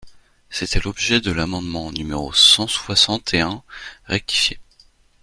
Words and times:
C’était 0.49 0.79
l’objet 0.79 1.21
de 1.21 1.31
l’amendement 1.31 1.91
numéro 1.91 2.33
cent 2.33 2.65
soixante 2.65 3.35
et 3.35 3.41
un 3.41 3.61
rectifié. 4.05 4.59